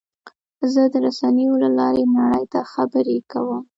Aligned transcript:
زه 0.71 0.81
د 0.93 0.95
رسنیو 1.05 1.53
له 1.63 1.69
لارې 1.77 2.03
نړۍ 2.17 2.43
ته 2.53 2.59
خبرې 2.71 3.17
کوم. 3.31 3.61